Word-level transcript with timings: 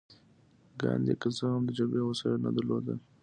ګاندي 0.81 1.13
که 1.21 1.29
څه 1.37 1.45
هم 1.53 1.61
د 1.67 1.69
جګړې 1.79 2.03
وسايل 2.05 2.39
نه 2.45 2.51
درلودل. 2.55 2.97